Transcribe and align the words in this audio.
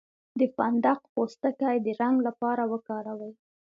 د 0.39 0.41
فندق 0.55 0.99
پوستکی 1.13 1.75
د 1.85 1.87
رنګ 2.01 2.17
لپاره 2.27 2.63
وکاروئ 2.73 3.33